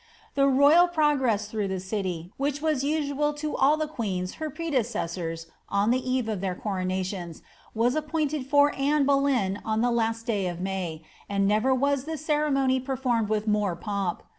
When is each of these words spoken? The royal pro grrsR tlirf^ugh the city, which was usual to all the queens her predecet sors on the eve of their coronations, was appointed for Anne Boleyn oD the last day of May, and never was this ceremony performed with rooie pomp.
The 0.33 0.47
royal 0.47 0.87
pro 0.87 1.15
grrsR 1.15 1.51
tlirf^ugh 1.51 1.67
the 1.69 1.79
city, 1.79 2.33
which 2.37 2.59
was 2.59 2.83
usual 2.83 3.35
to 3.35 3.55
all 3.55 3.77
the 3.77 3.87
queens 3.87 4.33
her 4.41 4.49
predecet 4.49 5.11
sors 5.11 5.45
on 5.69 5.91
the 5.91 6.01
eve 6.09 6.27
of 6.27 6.41
their 6.41 6.55
coronations, 6.55 7.43
was 7.75 7.93
appointed 7.93 8.47
for 8.47 8.73
Anne 8.73 9.05
Boleyn 9.05 9.59
oD 9.63 9.83
the 9.83 9.91
last 9.91 10.25
day 10.25 10.47
of 10.47 10.59
May, 10.59 11.03
and 11.29 11.47
never 11.47 11.71
was 11.75 12.05
this 12.05 12.25
ceremony 12.25 12.79
performed 12.79 13.29
with 13.29 13.47
rooie 13.47 13.79
pomp. 13.79 14.23